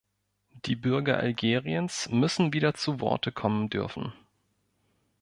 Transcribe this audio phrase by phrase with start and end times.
[0.65, 4.11] Die Bürger Algeriens müssen wieder zu Worte kommen dürfen.